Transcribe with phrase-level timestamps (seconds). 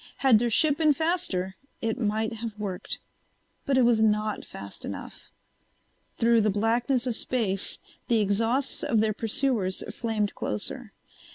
[0.25, 2.97] Had their ship been faster it might have worked.
[3.67, 5.29] But it was not fast enough.
[6.17, 7.77] Through the blackness of space
[8.07, 10.91] the exhausts of their pursuers flamed closer.